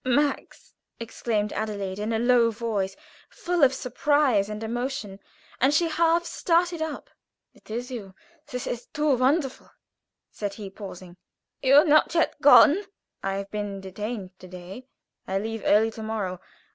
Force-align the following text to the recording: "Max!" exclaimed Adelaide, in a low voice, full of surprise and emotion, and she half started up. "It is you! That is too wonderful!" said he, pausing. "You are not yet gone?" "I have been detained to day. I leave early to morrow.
"Max!" 0.03 0.73
exclaimed 0.99 1.53
Adelaide, 1.53 1.99
in 1.99 2.11
a 2.11 2.17
low 2.17 2.49
voice, 2.49 2.95
full 3.29 3.63
of 3.63 3.71
surprise 3.71 4.49
and 4.49 4.63
emotion, 4.63 5.19
and 5.59 5.75
she 5.75 5.89
half 5.89 6.25
started 6.25 6.81
up. 6.81 7.11
"It 7.53 7.69
is 7.69 7.91
you! 7.91 8.15
That 8.47 8.65
is 8.65 8.87
too 8.87 9.15
wonderful!" 9.15 9.69
said 10.31 10.55
he, 10.55 10.71
pausing. 10.71 11.17
"You 11.61 11.75
are 11.75 11.85
not 11.85 12.15
yet 12.15 12.41
gone?" 12.41 12.81
"I 13.21 13.35
have 13.35 13.51
been 13.51 13.79
detained 13.79 14.31
to 14.39 14.47
day. 14.47 14.87
I 15.27 15.37
leave 15.37 15.61
early 15.65 15.91
to 15.91 16.01
morrow. 16.01 16.41